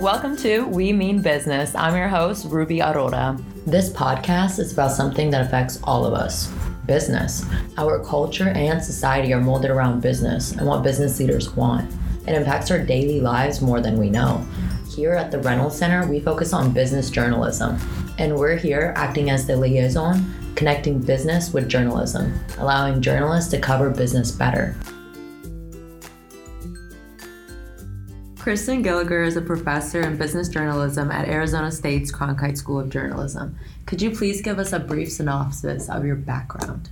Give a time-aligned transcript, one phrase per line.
[0.00, 1.74] Welcome to We Mean Business.
[1.74, 3.38] I'm your host, Ruby Aurora.
[3.66, 6.50] This podcast is about something that affects all of us
[6.86, 7.44] business.
[7.76, 11.92] Our culture and society are molded around business and what business leaders want.
[12.26, 14.42] It impacts our daily lives more than we know.
[14.88, 17.78] Here at the Reynolds Center, we focus on business journalism,
[18.16, 23.90] and we're here acting as the liaison, connecting business with journalism, allowing journalists to cover
[23.90, 24.74] business better.
[28.40, 33.54] Kristin Gilger is a professor in business journalism at Arizona State's Cronkite School of Journalism.
[33.84, 36.88] Could you please give us a brief synopsis of your background?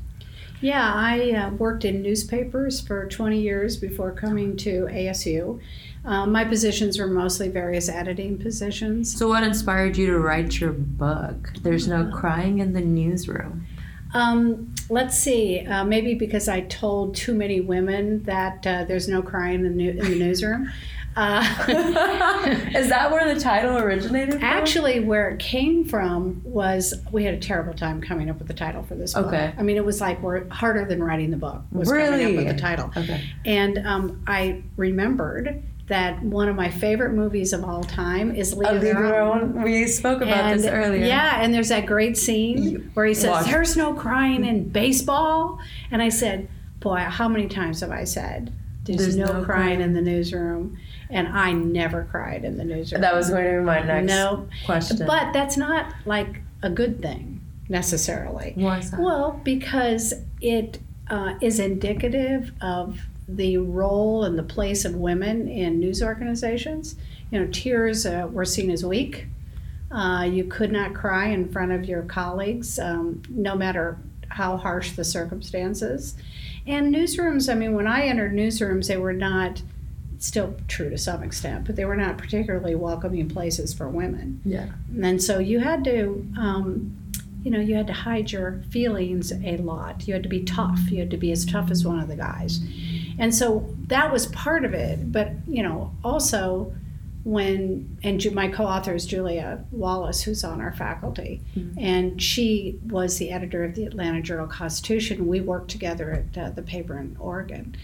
[0.60, 5.58] Yeah, I uh, worked in newspapers for 20 years before coming to ASU.
[6.04, 9.16] Um, my positions were mostly various editing positions.
[9.16, 11.54] So, what inspired you to write your book?
[11.62, 13.66] There's no crying in the newsroom.
[14.12, 15.60] Um, let's see.
[15.60, 19.70] Uh, maybe because I told too many women that uh, there's no crying in the,
[19.70, 20.70] new- in the newsroom.
[21.18, 21.42] Uh,
[22.78, 24.44] Is that where the title originated from?
[24.44, 28.54] Actually, where it came from was we had a terrible time coming up with the
[28.54, 29.26] title for this book.
[29.26, 29.52] Okay.
[29.58, 32.36] I mean, it was like we're harder than writing the book was coming up Really?
[32.36, 32.90] with the title.
[32.96, 33.24] Okay.
[33.44, 38.70] And um, I remembered that one of my favorite movies of all time is Leave,
[38.70, 39.40] A Their Own.
[39.58, 39.62] Own.
[39.62, 41.04] We spoke about And, this earlier.
[41.04, 43.46] Yeah, and there's that great scene where he says, Watch.
[43.46, 45.58] "There's no crying in baseball,"
[45.90, 46.46] and I said,
[46.80, 48.52] "Boy, how many times have I said
[48.84, 49.80] there's, There's no, no crying.
[49.80, 50.78] in the newsroom?"
[51.10, 53.00] And I never cried in the newsroom.
[53.00, 55.06] That was going to be my next no, question.
[55.06, 58.52] but that's not like a good thing necessarily.
[58.56, 59.00] Why is that?
[59.00, 60.78] Well, because it
[61.08, 66.96] uh, is indicative of the role and the place of women in news organizations.
[67.30, 69.26] You know, tears uh, were seen as weak.
[69.90, 74.92] Uh, you could not cry in front of your colleagues, um, no matter how harsh
[74.92, 76.14] the circumstances.
[76.66, 79.62] And newsrooms, I mean, when I entered newsrooms, they were not,
[80.18, 84.40] still true to some extent, but they were not particularly welcoming places for women.
[84.44, 84.68] yeah.
[85.02, 86.96] And so you had to, um,
[87.42, 90.06] you know, you had to hide your feelings a lot.
[90.08, 90.90] You had to be tough.
[90.90, 92.60] You had to be as tough as one of the guys.
[93.18, 95.12] And so that was part of it.
[95.12, 96.72] But, you know, also
[97.24, 101.42] when, and my co author is Julia Wallace, who's on our faculty,
[101.78, 105.26] and she was the editor of the Atlanta Journal Constitution.
[105.28, 107.76] We worked together at uh, the paper in Oregon.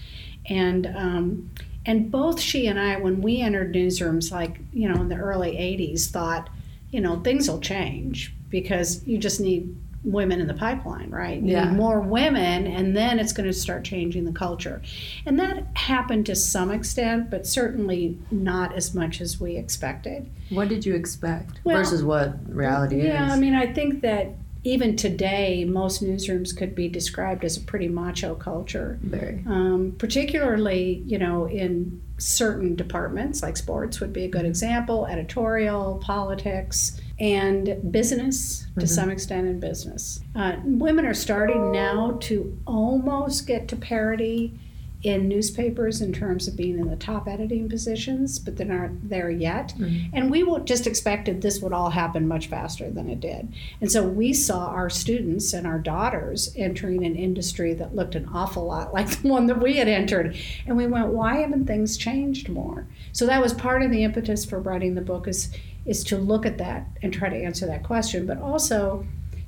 [0.47, 1.50] And, um,
[1.87, 5.53] and both she and I, when we entered newsrooms, like, you know, in the early
[5.53, 6.49] 80s, thought,
[6.91, 9.75] you know, things will change because you just need
[10.05, 11.41] women in the pipeline, right?
[11.41, 11.71] You Yeah.
[11.71, 14.83] need more women, and then it's going to start changing the culture.
[15.25, 20.28] And that happened to some extent, but certainly not as much as we expected.
[20.51, 23.28] What did you expect Well, versus what reality Yeah, is?
[23.31, 27.60] Yeah, I mean, I think that even today, most newsrooms could be described as a
[27.60, 28.98] pretty macho culture.
[29.02, 29.44] Very.
[29.47, 35.98] um, particularly you know in certain departments like sports would be a good example editorial
[36.03, 40.20] politics and business to some extent in business.
[40.34, 44.58] Uh, women are starting now to almost get to parity
[45.04, 49.31] in newspapers in terms of being in the top editing positions but they're not there
[49.31, 50.15] yet mm-hmm.
[50.15, 54.03] and we just expected this would all happen much faster than it did and so
[54.03, 58.92] we saw our students and our daughters entering an industry that looked an awful lot
[58.94, 60.37] like the one that we had entered.
[60.66, 62.86] And we went, why haven't things changed more?
[63.12, 65.50] So that was part of the impetus for writing the book is
[65.84, 68.25] is to look at that and try to answer that question.
[68.25, 69.06] But also,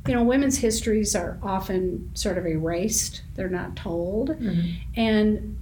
[0.08, 3.22] you know, women's histories are often sort of erased.
[3.34, 4.30] They're not told.
[4.30, 4.70] Mm-hmm.
[4.96, 5.58] And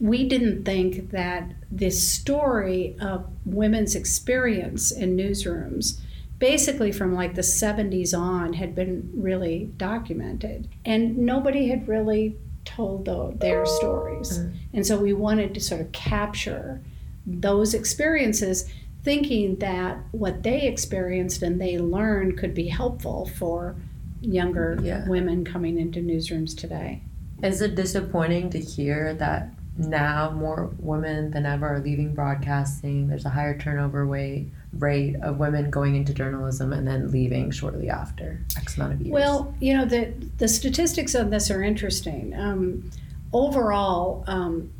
[0.00, 6.00] we didn't think that this story of women's experience in newsrooms
[6.38, 13.04] basically from like the 70s on had been really documented and nobody had really told
[13.04, 14.54] tho- their stories mm.
[14.72, 16.80] and so we wanted to sort of capture
[17.26, 18.72] those experiences
[19.02, 23.74] thinking that what they experienced and they learned could be helpful for
[24.20, 25.08] younger Yeah.
[25.08, 27.02] women coming into newsrooms today
[27.42, 33.08] Is it disappointing to hear that now more women than ever are leaving broadcasting?
[33.08, 34.48] There's a higher turnover rate
[34.78, 39.12] rate of women going into journalism and then leaving shortly after X amount of years.
[39.12, 42.34] Well, you know, the, the statistics on this are interesting.
[42.38, 42.90] Um,
[43.32, 44.70] overall, um,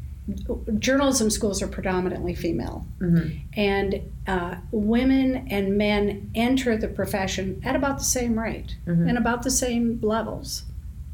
[0.78, 3.40] journalism schools are predominantly female, Mhm.
[3.56, 9.08] and uh, women and men enter the profession at about the same rate Mhm.
[9.08, 10.64] and about the same levels,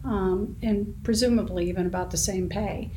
[0.05, 2.91] um, and presumably even about the same pay.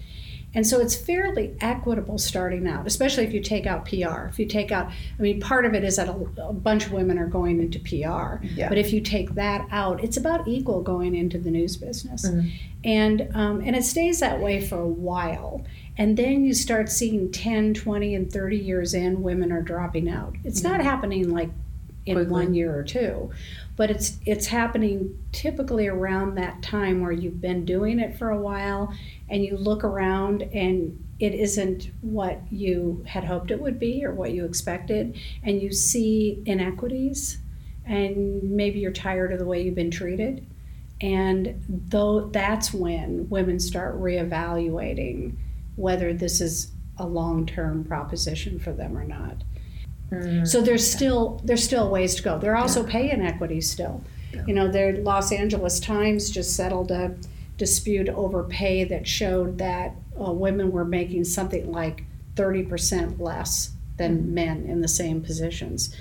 [0.51, 4.27] And so it's fairly equitable starting out, especially if you take out PR.
[4.29, 4.87] If you take out,
[5.19, 6.15] I mean, part of it is that a,
[6.47, 8.43] a bunch of women are going into PR.
[8.55, 8.67] Yeah.
[8.67, 12.27] But if you take that out, it's about equal going into the news business.
[12.27, 12.49] Mhm.
[12.83, 15.63] And, um, and it stays that way for a while.
[15.99, 20.33] And then you start seeing 10, 20, and 30 years in, women are dropping out.
[20.45, 21.49] It's not happening like
[22.05, 22.31] in Quickly.
[22.31, 23.31] one year or two,
[23.75, 28.39] but it's it's happening typically around that time where you've been doing it for a
[28.39, 28.93] while
[29.29, 34.13] and you look around and it isn't what you had hoped it would be or
[34.13, 37.39] what you expected and you see inequities
[37.85, 40.47] and maybe you're tired of the way you've been treated
[41.01, 45.35] and though that's when women start reevaluating
[45.79, 49.35] whether this is a long-term proposition for them or not
[50.11, 50.47] Mm.
[50.47, 52.39] so there's still there's still ways to go.
[52.39, 54.01] There are also pay inequities still.
[54.33, 54.41] Yeah.
[54.47, 57.13] You know, the Los Angeles Times just settled a
[57.57, 64.33] dispute over pay that showed that uh, women were making something like 30% less than
[64.33, 65.95] men in the same positions.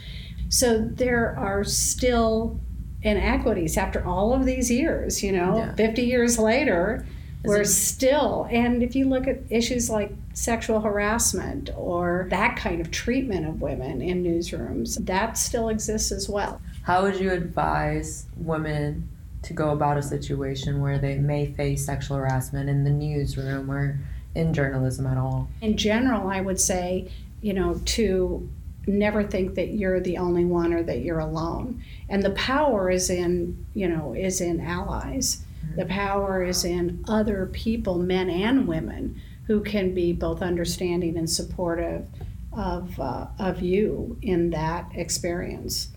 [0.49, 2.59] So there are still
[3.03, 5.75] inequities after all of these years, you know, Yeah.
[5.75, 7.05] 50 years later,
[7.45, 12.91] we're still, and if you look at issues like sexual harassment or that kind of
[12.91, 16.61] treatment of women in newsrooms, that still exists as well.
[16.83, 19.09] How would you advise women
[19.43, 23.99] to go about a situation where they may face sexual harassment in the newsroom or
[24.35, 25.49] in journalism at all?
[25.61, 28.49] In general, I would say, you know, to
[28.87, 31.83] never think that you're the only one or that you're alone.
[32.09, 35.45] And the power is in, you know, is in allies.
[35.79, 41.31] The power is in other people, men and women, who can be both understanding and
[41.31, 42.05] supportive
[42.53, 45.91] of, uh, of you in that experience.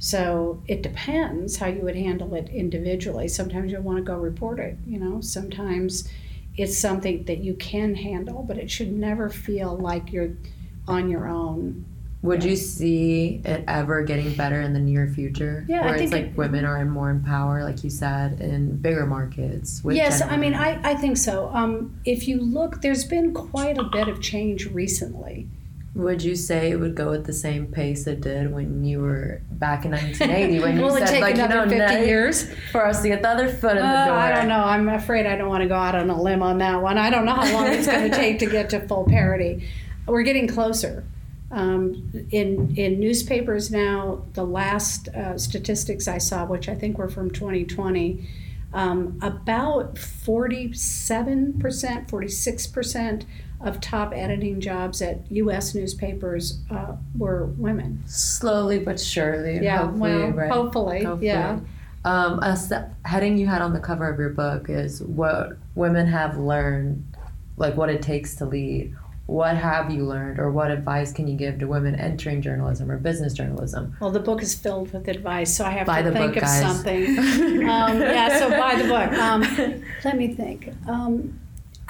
[0.00, 3.28] So it depends how you would handle it individually.
[3.28, 6.08] Sometimes you'll want to go report it, you know, sometimes
[6.56, 10.34] it's something that you can handle, but it should never feel like you're
[10.88, 11.84] on your own.
[12.22, 15.64] Would you see it ever getting better in the near future?
[15.68, 18.40] Yeah, I it's think like it- women are in more in power, like you said,
[18.40, 19.82] in bigger markets.
[19.88, 20.52] yes, I mean.
[20.54, 21.48] I, I think so.
[21.54, 25.46] Um, if you look, there's been quite a bit of change recently.
[25.94, 29.40] Would you say it would go at the same pace it did when you were
[29.52, 32.52] back in 1980 when you said like you know 50 years?
[32.72, 34.14] for us to get the other foot in the Uh, door?
[34.16, 34.60] I don't know.
[34.62, 36.98] I'm afraid I don't want to go out on a limb on that one.
[36.98, 39.68] I don't know how long it's going to take to get to full parity.
[40.06, 41.04] We're getting closer.
[41.50, 47.08] Um, in in newspapers now, the last uh, statistics I saw, which I think were
[47.08, 48.28] from 2020,
[48.74, 53.24] um, about 47 percent, 46 percent
[53.60, 55.74] of top editing jobs at U.S.
[55.74, 58.02] newspapers uh, were women.
[58.06, 59.58] Slowly but surely.
[59.64, 60.50] Yeah, hopefully, well, right?
[60.50, 61.26] hopefully, Hopefully.
[61.26, 61.60] yeah.
[62.04, 66.06] Um, a st- heading you had on the cover of your book is what women
[66.06, 67.04] have learned,
[67.56, 68.94] like what it takes to lead.
[69.28, 72.96] What have you learned, or what advice can you give to women entering journalism or
[72.96, 73.94] business journalism?
[74.00, 76.36] Well, the book is filled with advice, so I have Buy to the think book,
[76.38, 76.62] of guys.
[76.62, 77.18] something.
[77.68, 79.12] um, yeah, so buy the book.
[79.18, 80.72] Um, let me think.
[80.88, 81.38] Um,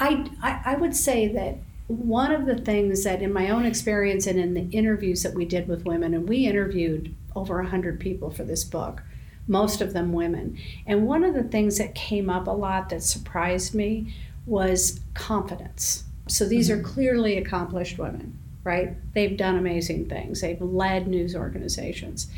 [0.00, 4.26] I, I I would say that one of the things that, in my own experience
[4.26, 8.30] and in the interviews that we did with women, and we interviewed over hundred people
[8.30, 9.04] for this book,
[9.46, 10.58] most of them women,
[10.88, 14.12] and one of the things that came up a lot that surprised me
[14.44, 16.02] was confidence.
[16.28, 18.94] So these are clearly accomplished women, right?
[19.14, 20.40] They've done amazing things.
[20.40, 22.28] They've led news organizations,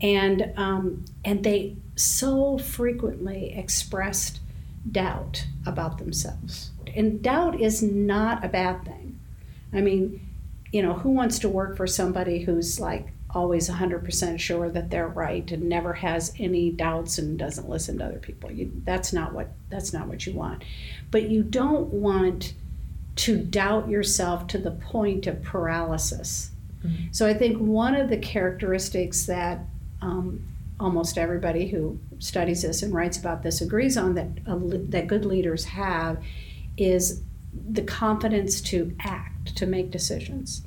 [0.00, 4.40] and um, and they so frequently expressed
[4.90, 6.70] doubt about themselves.
[6.94, 9.18] And doubt is not a bad thing.
[9.72, 10.26] I mean,
[10.72, 15.06] you know, who wants to work for somebody who's like always 100% sure that they're
[15.06, 18.50] right and never has any doubts and doesn't listen to other people?
[18.50, 20.64] You, that's not what that's not what you want.
[21.10, 22.54] But you don't want
[23.20, 26.50] to doubt yourself to the point of paralysis.
[27.12, 29.60] So I think one of the characteristics that
[30.00, 30.42] um,
[30.78, 34.58] almost everybody who studies this and writes about this agrees on that uh,
[34.88, 36.16] that good leaders have
[36.78, 37.22] is
[37.70, 40.62] the confidence to act, to make decisions.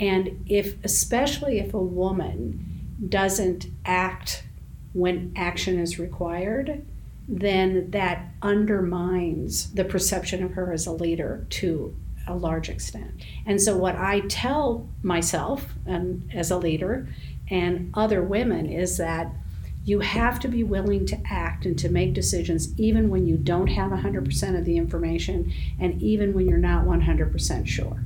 [0.00, 4.44] And if especially if a woman doesn't act
[4.92, 6.84] when action is required,
[7.26, 11.94] then that undermines the perception of her as a leader to
[12.26, 13.12] a large extent.
[13.46, 17.08] And so, what I tell myself and as a leader
[17.50, 19.30] and other women is that
[19.84, 23.66] you have to be willing to act and to make decisions even when you don't
[23.66, 28.02] have 100% of the information and even when you're not 100% sure.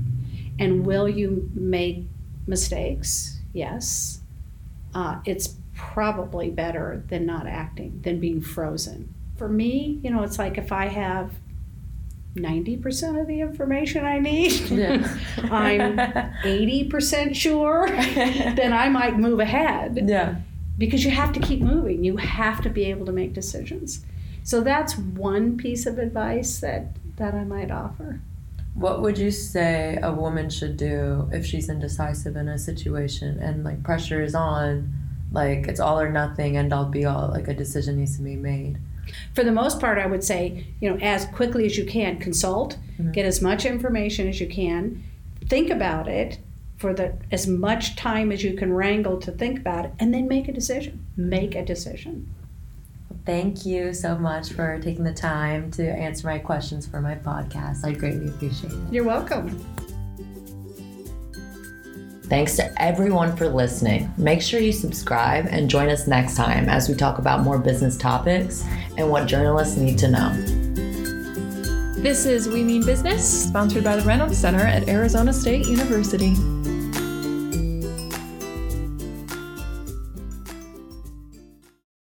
[0.58, 2.04] And will you make
[2.48, 3.38] mistakes?
[3.52, 4.17] Yes.
[4.98, 9.14] Uh, it's probably better than not acting, than being frozen.
[9.36, 11.30] For me, you know, it's like if I have
[12.34, 15.16] 90% of the information I need, Yeah.
[15.52, 20.40] I'm 80% sure, then I might move ahead yeah.
[20.76, 22.02] because you have to keep moving.
[22.02, 24.04] You have to be able to make decisions.
[24.42, 28.20] So that's one piece of advice that, that I might offer.
[28.78, 33.64] What would you say a woman should do if she's indecisive in a situation and
[33.64, 34.92] like pressure is on,
[35.32, 38.36] like it's all or nothing, end all be all, like a decision needs to be
[38.36, 38.78] made?
[39.34, 42.78] For the most part, I would say, you know, as quickly as you can, consult,
[43.00, 43.12] Mhm.
[43.12, 45.02] get as much information as you can,
[45.46, 46.38] think about it
[46.76, 50.28] for the as much time as you can wrangle to think about it, and then
[50.28, 51.00] make a decision.
[51.16, 52.28] Make a decision.
[53.28, 57.84] Thank you so much for taking the time to answer my questions for my podcast.
[57.84, 58.78] I greatly appreciate it.
[58.90, 59.50] You're welcome.
[62.22, 64.10] Thanks to everyone for listening.
[64.16, 67.98] Make sure you subscribe and join us next time as we talk about more business
[67.98, 68.64] topics
[68.96, 70.32] and what journalists need to know.
[72.00, 76.34] This is We Mean Business, sponsored by the Reynolds Center at Arizona State University.